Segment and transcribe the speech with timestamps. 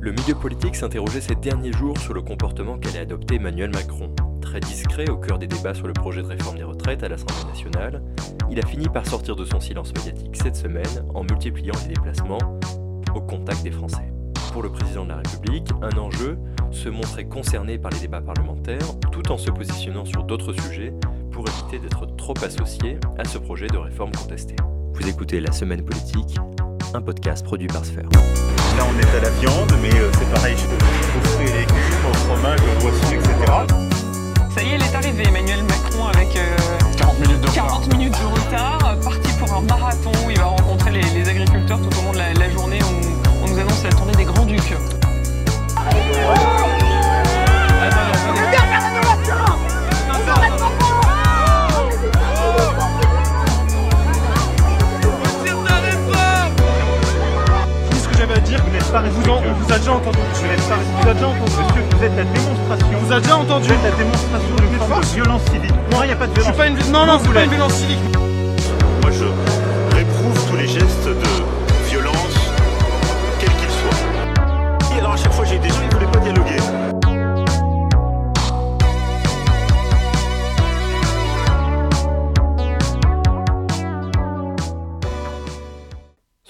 [0.00, 4.14] Le milieu politique s'interrogeait ces derniers jours sur le comportement qu'allait adopter Emmanuel Macron.
[4.40, 7.44] Très discret au cœur des débats sur le projet de réforme des retraites à l'Assemblée
[7.48, 8.02] nationale,
[8.48, 12.38] il a fini par sortir de son silence médiatique cette semaine en multipliant les déplacements
[13.14, 14.12] au contact des Français.
[14.52, 16.38] Pour le président de la République, un enjeu,
[16.70, 20.92] se montrer concerné par les débats parlementaires tout en se positionnant sur d'autres sujets
[21.32, 24.54] pour éviter d'être trop associé à ce projet de réforme contesté.
[24.94, 26.38] Vous écoutez La Semaine Politique,
[26.94, 28.08] un podcast produit par Sphère.
[28.76, 31.74] Là, on est à la viande, mais euh, c'est pareil aux fruits et légumes,
[32.10, 33.28] au fromage, aux boissons, etc.
[34.54, 36.56] Ça y est, il est arrivé, Emmanuel Macron, avec euh,
[36.96, 37.48] 40 minutes de 40 minutes de
[58.90, 60.18] vous n'êtes pas vous en- on vous a déjà entendu.
[60.34, 61.52] Je pas vous a déjà entendu.
[61.58, 62.86] Monsieur, vous êtes la démonstration.
[62.94, 63.68] On vous a déjà entendu.
[63.68, 65.74] Vous êtes la démonstration d'une forme de violence civique.
[65.92, 66.56] Moi, il n'y a pas de violence.
[66.56, 67.98] pas une non non c'est pas une violence civique.
[69.02, 71.27] Moi, je réprouve tous les gestes de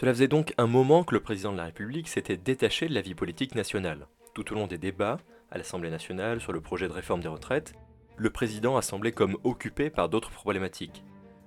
[0.08, 3.02] Cela faisait donc un moment que le président de la République s'était détaché de la
[3.02, 4.06] vie politique nationale.
[4.32, 5.18] Tout au long des débats
[5.50, 7.74] à l'Assemblée nationale sur le projet de réforme des retraites,
[8.16, 11.04] le président a semblé comme occupé par d'autres problématiques.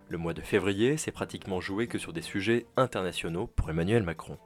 [0.10, 4.38] Le mois de février s'est pratiquement joué que sur des sujets internationaux pour Emmanuel Macron.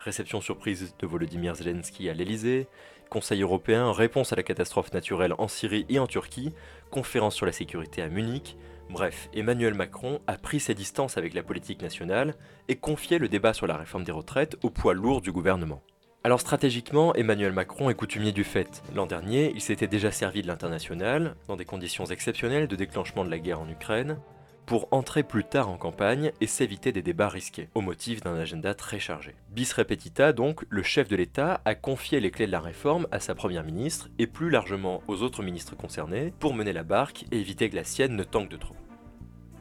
[0.00, 2.66] Réception surprise de Volodymyr Zelensky à l'Elysée,
[3.08, 6.52] Conseil européen, réponse à la catastrophe naturelle en Syrie et en Turquie,
[6.90, 8.56] conférence sur la sécurité à Munich,
[8.90, 12.34] Bref, Emmanuel Macron a pris ses distances avec la politique nationale
[12.66, 15.80] et confié le débat sur la réforme des retraites au poids lourd du gouvernement.
[16.24, 18.82] Alors stratégiquement, Emmanuel Macron est coutumier du fait.
[18.96, 23.30] L'an dernier, il s'était déjà servi de l'international, dans des conditions exceptionnelles de déclenchement de
[23.30, 24.18] la guerre en Ukraine,
[24.66, 28.74] pour entrer plus tard en campagne et s'éviter des débats risqués, au motif d'un agenda
[28.74, 29.36] très chargé.
[29.50, 33.20] Bis repetita, donc, le chef de l'État a confié les clés de la réforme à
[33.20, 37.38] sa première ministre et plus largement aux autres ministres concernés pour mener la barque et
[37.38, 38.76] éviter que la sienne ne tangue de trop.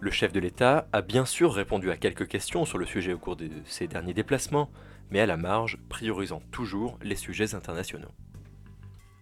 [0.01, 3.17] Le chef de l'État a bien sûr répondu à quelques questions sur le sujet au
[3.17, 4.69] cours de ses derniers déplacements,
[5.11, 8.11] mais à la marge, priorisant toujours les sujets internationaux.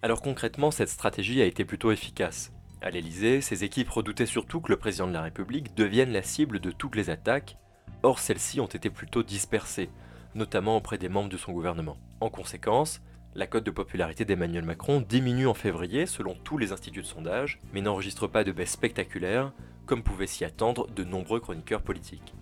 [0.04, 2.54] Alors concrètement, cette stratégie a été plutôt efficace.
[2.84, 6.60] À l'Élysée, ses équipes redoutaient surtout que le président de la République devienne la cible
[6.60, 7.58] de toutes les attaques,
[8.04, 9.90] or celles-ci ont été plutôt dispersées,
[10.36, 11.98] notamment auprès des membres de son gouvernement.
[12.22, 13.02] En conséquence,
[13.34, 17.60] la cote de popularité d'Emmanuel Macron diminue en février selon tous les instituts de sondage,
[17.74, 19.54] mais n'enregistre pas de baisse spectaculaire,
[19.88, 22.36] comme pouvaient s'y attendre de nombreux chroniqueurs politiques.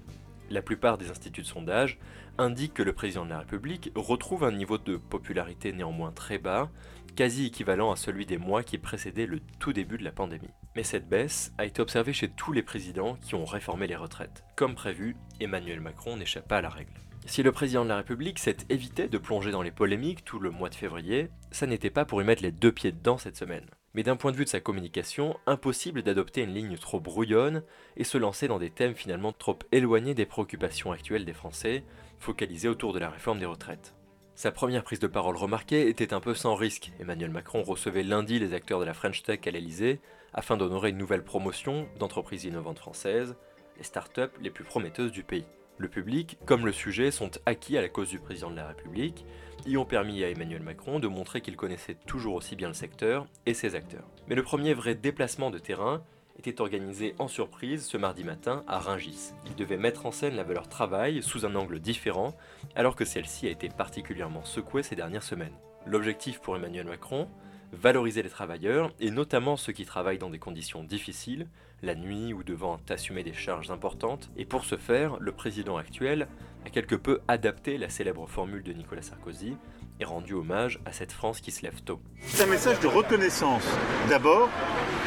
[0.50, 1.98] La plupart des instituts de sondage
[2.38, 6.70] indiquent que le président de la République retrouve un niveau de popularité néanmoins très bas,
[7.16, 10.50] quasi équivalent à celui des mois qui précédaient le tout début de la pandémie.
[10.76, 14.44] Mais cette baisse a été observée chez tous les présidents qui ont réformé les retraites.
[14.56, 16.92] Comme prévu, Emmanuel Macron n'échappe pas à la règle.
[17.26, 20.52] Si le président de la République s'est évité de plonger dans les polémiques tout le
[20.52, 23.66] mois de février, ça n'était pas pour y mettre les deux pieds dedans cette semaine.
[23.96, 27.64] Mais d'un point de vue de sa communication, impossible d'adopter une ligne trop brouillonne
[27.96, 31.86] et se lancer dans des thèmes finalement trop éloignés des préoccupations actuelles des Français,
[32.20, 33.96] focalisés autour de la réforme des retraites.
[34.36, 36.92] Sa première prise de parole remarquée était un peu sans risque.
[37.00, 40.02] Emmanuel Macron recevait lundi les acteurs de la French Tech à l'Elysée
[40.34, 43.38] afin d'honorer une nouvelle promotion d'entreprises innovantes françaises,
[43.78, 45.46] les startups les plus prometteuses du pays.
[45.78, 49.25] Le public, comme le sujet, sont acquis à la cause du président de la République
[49.66, 53.28] y ont permis à Emmanuel Macron de montrer qu'il connaissait toujours aussi bien le secteur
[53.46, 54.08] et ses acteurs.
[54.28, 56.03] Mais le premier vrai déplacement de terrain
[56.38, 59.34] était organisé en surprise ce mardi matin à Rungis.
[59.47, 62.35] Il devait mettre en scène la valeur travail sous un angle différent,
[62.75, 65.56] alors que celle-ci a été particulièrement secouée ces dernières semaines.
[65.85, 67.28] L'objectif pour Emmanuel Macron
[67.75, 71.47] valoriser les travailleurs, et notamment ceux qui travaillent dans des conditions difficiles,
[71.84, 76.28] la nuit ou devant assumer des charges importantes, et pour ce faire, le président actuel
[76.66, 79.56] a quelque peu adapté la célèbre formule de Nicolas Sarkozy
[80.00, 82.02] et rendu hommage à cette France qui se lève tôt.
[82.22, 83.64] C'est un message de reconnaissance,
[84.09, 84.50] d'abord,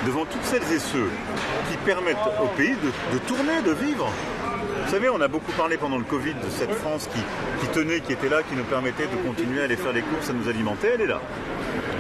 [0.07, 1.09] devant toutes celles et ceux
[1.71, 2.75] qui permettent au pays
[3.13, 4.11] de, tourner, de vivre.
[4.85, 7.21] Vous savez, on a beaucoup parlé pendant le Covid de cette France qui,
[7.61, 10.31] qui tenait, qui était là, qui nous permettait de continuer à aller faire les courses,
[10.31, 11.21] à nous alimenter, elle est là.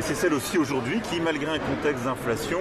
[0.08, 2.60] C'est celle aussi aujourd'hui qui, malgré un contexte d'inflation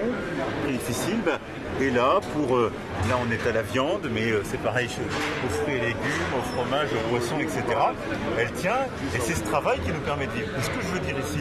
[0.68, 1.40] difficile, bah,
[1.80, 2.54] est là pour.
[2.58, 2.70] euh,
[3.08, 4.86] là, on est à la viande, mais euh, c'est pareil
[5.46, 7.62] aux fruits et légumes, au fromage, aux poissons, etc.
[8.38, 8.84] Elle tient,
[9.14, 10.48] et c'est ce travail qui nous permet de vivre.
[10.60, 11.38] Ce que je veux dire ici,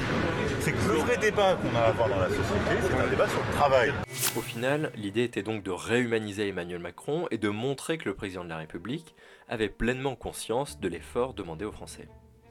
[0.61, 3.27] c'est que le vrai débat qu'on a à avoir dans la société, c'est un débat
[3.27, 3.91] sur le travail.
[4.37, 8.45] Au final, l'idée était donc de réhumaniser Emmanuel Macron et de montrer que le président
[8.45, 9.13] de la République
[9.49, 12.07] avait pleinement conscience de l'effort demandé aux Français.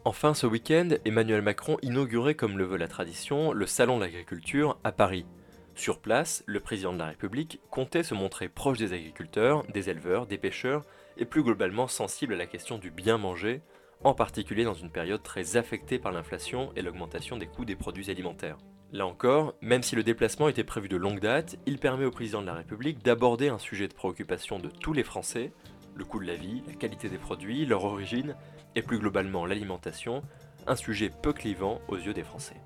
[0.06, 4.78] Enfin, ce week-end, Emmanuel Macron inaugurait, comme le veut la tradition, le Salon de l'agriculture
[4.84, 5.26] à Paris.
[5.74, 10.28] Sur place, le président de la République comptait se montrer proche des agriculteurs, des éleveurs,
[10.28, 10.84] des pêcheurs,
[11.16, 13.62] et plus globalement sensible à la question du bien manger,
[14.04, 18.08] en particulier dans une période très affectée par l'inflation et l'augmentation des coûts des produits
[18.08, 18.58] alimentaires.
[18.92, 22.42] Là encore, même si le déplacement était prévu de longue date, il permet au président
[22.42, 25.50] de la République d'aborder un sujet de préoccupation de tous les Français,
[25.96, 28.36] le coût de la vie, la qualité des produits, leur origine,
[28.74, 30.22] et plus globalement l'alimentation,
[30.66, 32.60] un sujet peu clivant aux yeux des Français.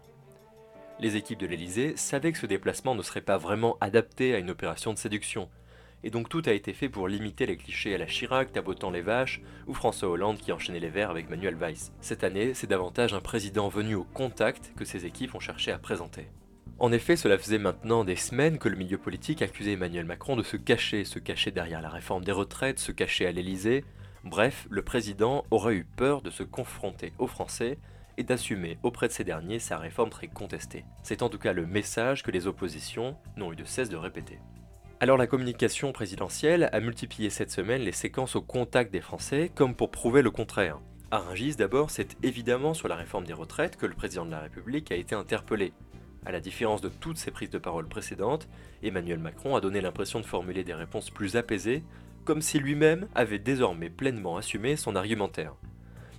[0.98, 4.50] Les équipes de l'Elysée savaient que ce déplacement ne serait pas vraiment adapté à une
[4.50, 5.48] opération de séduction,
[6.02, 9.02] et donc tout a été fait pour limiter les clichés à la Chirac tabotant les
[9.02, 11.92] vaches ou François Hollande qui enchaînait les verres avec Manuel Weiss.
[12.00, 15.78] Cette année, c'est davantage un président venu au contact que ces équipes ont cherché à
[15.78, 16.26] présenter.
[16.80, 20.42] En effet, cela faisait maintenant des semaines que le milieu politique accusait Emmanuel Macron de
[20.42, 23.84] se cacher, se cacher derrière la réforme des retraites, se cacher à l'Elysée.
[24.24, 27.76] Bref, le président aurait eu peur de se confronter aux Français
[28.16, 30.86] et d'assumer auprès de ces derniers sa réforme très contestée.
[31.02, 34.38] C'est en tout cas le message que les oppositions n'ont eu de cesse de répéter.
[35.00, 39.74] Alors la communication présidentielle a multiplié cette semaine les séquences au contact des Français comme
[39.74, 40.80] pour prouver le contraire.
[41.10, 41.22] À
[41.58, 44.96] d'abord, c'est évidemment sur la réforme des retraites que le président de la République a
[44.96, 45.74] été interpellé.
[46.26, 48.48] À la différence de toutes ses prises de parole précédentes,
[48.82, 51.82] Emmanuel Macron a donné l'impression de formuler des réponses plus apaisées,
[52.24, 55.54] comme si lui-même avait désormais pleinement assumé son argumentaire.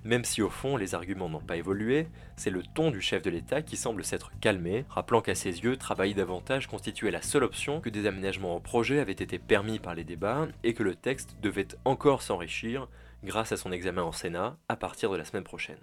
[0.04, 3.30] Même si au fond les arguments n'ont pas évolué, c'est le ton du chef de
[3.30, 7.82] l'État qui semble s'être calmé, rappelant qu'à ses yeux, travailler davantage constituait la seule option,
[7.82, 11.38] que des aménagements au projet avaient été permis par les débats et que le texte
[11.44, 12.90] devait encore s'enrichir
[13.24, 15.78] grâce à son examen en Sénat à partir de la semaine prochaine.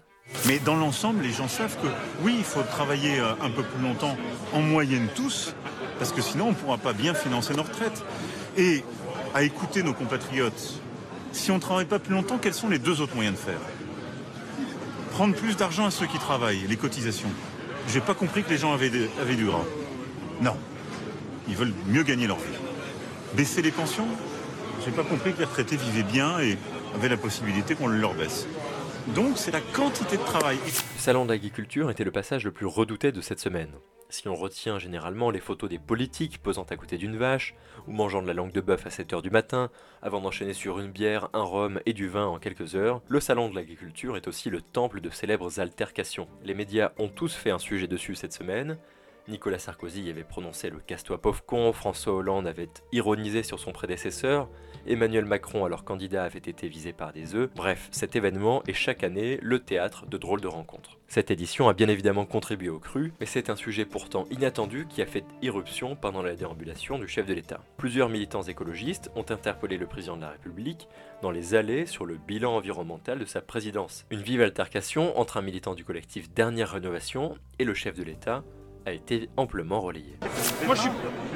[0.45, 1.87] Mais dans l'ensemble, les gens savent que
[2.21, 4.15] oui, il faut travailler euh, un peu plus longtemps,
[4.53, 5.53] en moyenne tous,
[5.97, 8.03] parce que sinon on ne pourra pas bien financer nos retraites.
[8.57, 8.83] Et
[9.33, 10.81] à écouter nos compatriotes,
[11.31, 13.59] si on ne travaille pas plus longtemps, quels sont les deux autres moyens de faire?
[15.11, 17.29] Prendre plus d'argent à ceux qui travaillent, les cotisations.
[17.87, 19.65] J'ai pas compris que les gens avaient, du gras.
[20.41, 20.55] Non.
[21.47, 22.57] Ils veulent mieux gagner leur vie.
[23.33, 24.07] Baisser les pensions?
[24.85, 26.57] J'ai pas compris que les retraités vivaient bien et
[26.95, 28.47] avaient la possibilité qu'on leur baisse.
[29.07, 30.57] Donc c'est la quantité de travail.
[30.57, 33.71] Le salon d'agriculture était le passage le plus redouté de cette semaine.
[34.09, 37.55] Si on retient généralement les photos des politiques posant à côté d'une vache,
[37.87, 39.69] ou mangeant de la langue de bœuf à 7h du matin,
[40.01, 43.49] avant d'enchaîner sur une bière, un rhum et du vin en quelques heures, le salon
[43.49, 46.27] de l'agriculture est aussi le temple de célèbres altercations.
[46.43, 48.77] Les médias ont tous fait un sujet dessus cette semaine,
[49.29, 54.49] Nicolas Sarkozy avait prononcé le casse-toi pauvre con, François Hollande avait ironisé sur son prédécesseur,
[54.87, 57.49] Emmanuel Macron, alors candidat, avait été visé par des œufs.
[57.55, 60.97] Bref, cet événement est chaque année le théâtre de drôles de rencontres.
[61.07, 65.01] Cette édition a bien évidemment contribué au cru, mais c'est un sujet pourtant inattendu qui
[65.01, 67.61] a fait irruption pendant la déambulation du chef de l'État.
[67.77, 70.87] Plusieurs militants écologistes ont interpellé le président de la République
[71.21, 74.05] dans les allées sur le bilan environnemental de sa présidence.
[74.11, 78.43] Une vive altercation entre un militant du collectif Dernière Rénovation et le chef de l'État,
[78.85, 80.17] a été amplement relayée.
[80.65, 80.89] Moi, je suis...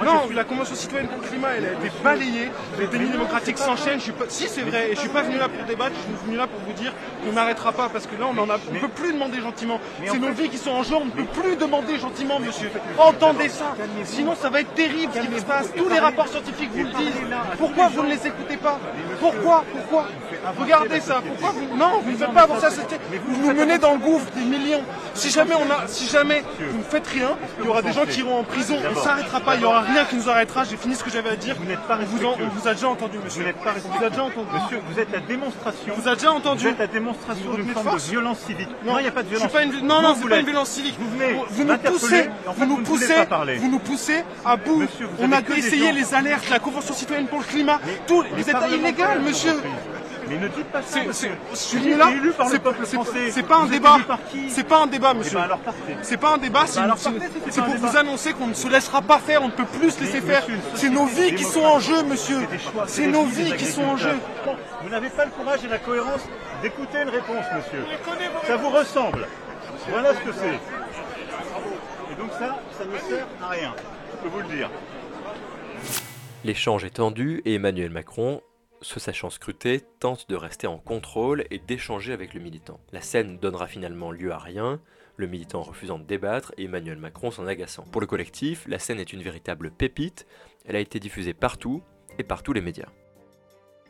[0.04, 2.50] Non, la Convention citoyenne pour le climat, elle a été balayée.
[2.80, 4.00] Les dénis démocratiques s'enchaînent.
[4.00, 4.26] Je suis pas...
[4.28, 4.92] Si, c'est vrai.
[4.92, 5.96] Et je suis pas venu là pour débattre.
[5.96, 6.94] Je suis venu là pour vous dire
[7.24, 7.90] qu'on n'arrêtera pas.
[7.90, 8.56] Parce que là, on ne a...
[8.56, 9.80] on peut plus demander gentiment.
[10.06, 10.96] C'est nos vies qui sont en jeu.
[10.96, 12.72] On ne peut plus demander gentiment, monsieur.
[12.98, 13.76] Entendez ça.
[14.04, 15.72] Sinon, ça va être terrible ce qui se passe.
[15.76, 17.14] Tous les rapports scientifiques vous le disent.
[17.58, 18.80] Pourquoi vous ne les écoutez pas
[19.20, 20.08] Pourquoi Pourquoi
[20.60, 21.22] Regardez ça.
[21.26, 21.78] Pourquoi vous...
[21.78, 22.70] Non, vous ne faites pas ça.
[23.28, 24.84] Vous nous menez dans le gouffre des millions.
[25.14, 25.88] Si jamais, on a...
[25.88, 28.78] si jamais vous ne faites rien, il y aura des gens qui iront en prison.
[28.86, 29.56] On ne s'arrêtera pas.
[29.56, 30.64] Il n'y aura rien qui nous arrêtera.
[30.64, 31.56] J'ai fini ce que j'avais à dire.
[31.60, 33.42] Vous n'êtes pas vous, en, on vous a déjà entendu, monsieur.
[33.42, 34.48] Vous n'êtes pas On vous a déjà entendu.
[34.54, 35.94] Monsieur, vous êtes la démonstration.
[35.98, 36.64] On vous a déjà entendu.
[36.64, 38.70] Vous êtes la démonstration d'une forme de violence civique.
[38.86, 39.52] Non, il n'y a pas de violence.
[39.52, 39.88] pas une...
[39.88, 40.96] Non, non, c'est pas une violence civique.
[41.00, 43.14] Vous venez vous nous poussez, vous nous poussez,
[43.58, 44.84] vous nous poussez à bout.
[45.20, 47.80] On a essayé les alertes, la Convention citoyenne pour le climat.
[48.08, 49.54] Tout, vous êtes illégal, monsieur.
[50.30, 51.32] Mais ne dites pas ça, C'est- monsieur.
[51.32, 52.12] c'est- Je suis Vous venu êtes là.
[52.12, 53.32] élu par le c'est- peuple c'est- français.
[53.32, 53.98] C'est pas un débat.
[54.08, 55.38] par qui C'est pas un débat, Eh monsieur.
[55.38, 55.96] ben alors partez.
[56.02, 59.48] C'est pas un débat, c'est pour vous annoncer qu'on ne se laissera pas faire, on
[59.48, 60.48] ne peut plus se laisser Mais faire.
[60.76, 62.40] C'est nos vies qui sont en jeu, monsieur.
[62.88, 64.16] C'est nos vies qui sont en jeu.
[64.82, 66.22] Vous n'avez pas le courage et la cohérence
[66.62, 67.86] d'écouter une réponse, monsieur.
[68.48, 69.28] Ça vous ressemble.
[69.90, 72.14] Voilà ce que c'est.
[72.14, 73.74] Et donc ça, ça ne sert à rien.
[74.12, 74.70] Je peux vous le dire.
[76.44, 78.42] L'échange est tendu et Emmanuel Macron,
[78.84, 82.80] se sachant scruté, tente de rester en contrôle et d'échanger avec le militant.
[82.92, 84.80] La scène donnera finalement lieu à rien,
[85.16, 87.84] le militant refusant de débattre et Emmanuel Macron s'en agaçant.
[87.84, 90.28] Pour le collectif, la scène est une véritable pépite,
[90.66, 91.84] elle a été diffusée partout
[92.20, 92.90] et par tous les médias.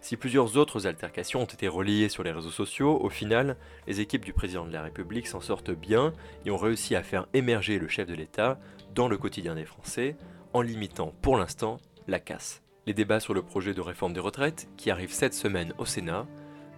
[0.01, 3.55] Si plusieurs autres altercations ont été relayées sur les réseaux sociaux, au final,
[3.87, 6.11] les équipes du président de la République s'en sortent bien
[6.45, 8.59] et ont réussi à faire émerger le chef de l'État
[8.93, 10.17] dans le quotidien des Français
[10.51, 12.62] en limitant pour l'instant la casse.
[12.85, 16.27] Les débats sur le projet de réforme des retraites, qui arrive cette semaine au Sénat,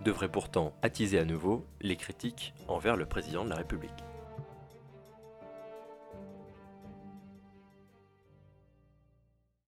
[0.03, 3.91] devraient pourtant attiser à nouveau les critiques envers le président de la République.